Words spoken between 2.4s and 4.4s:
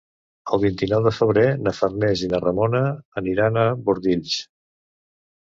Ramona aniran a Bordils.